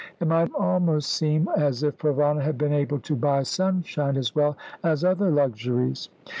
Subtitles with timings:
[0.19, 4.57] It might almost seem as if Provana had been able to buy sunshine as well
[4.83, 6.09] as other luxuries.